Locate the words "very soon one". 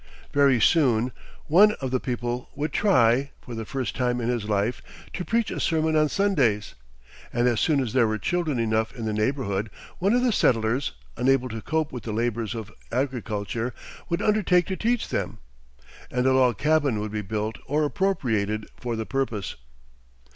0.33-1.73